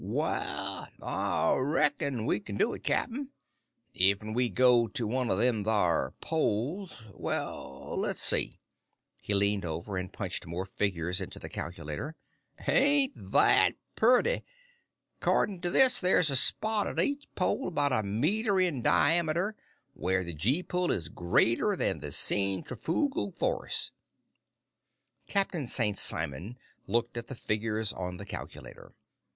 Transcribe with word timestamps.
"Waal, 0.03 0.87
Ah 0.99 1.53
reckon 1.59 2.25
we 2.25 2.39
can 2.39 2.57
do 2.57 2.73
it, 2.73 2.83
cap'n. 2.83 3.29
Ef'n 3.93 4.33
we 4.33 4.49
go 4.49 4.87
to 4.87 5.03
the 5.03 5.07
one 5.07 5.29
o' 5.29 5.35
them 5.35 5.63
thar 5.63 6.15
poles... 6.21 7.07
well, 7.13 7.95
let's 7.99 8.19
see" 8.19 8.59
He 9.21 9.35
leaned 9.35 9.63
over 9.63 9.97
and 9.97 10.11
punched 10.11 10.47
more 10.47 10.65
figures 10.65 11.21
into 11.21 11.37
the 11.37 11.49
calculator. 11.49 12.15
"Ain't 12.67 13.13
that 13.15 13.73
purty! 13.95 14.43
'Cordin' 15.19 15.61
ter 15.61 15.69
this, 15.69 15.99
thar's 15.99 16.31
a 16.31 16.35
spot 16.35 16.87
at 16.87 16.99
each 16.99 17.27
pole, 17.35 17.69
'bout 17.69 17.91
a 17.91 18.01
meter 18.01 18.59
in 18.59 18.81
diameter, 18.81 19.55
whar 19.93 20.23
the 20.23 20.33
gee 20.33 20.63
pull 20.63 20.89
is 20.89 21.09
greater 21.09 21.75
than 21.75 21.99
the 21.99 22.09
centry 22.11 22.75
foogle 22.75 23.29
force!" 23.31 23.91
Captain 25.27 25.67
St. 25.67 25.95
Simon 25.95 26.57
looked 26.87 27.17
at 27.17 27.27
the 27.27 27.35
figures 27.35 27.93
on 27.93 28.17
the 28.17 28.25
calculator. 28.25 28.93